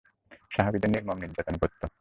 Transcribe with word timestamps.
সাহাবীদের 0.51 0.89
নির্মম 0.93 1.17
নির্যাতন 1.17 1.55
করত। 1.61 1.81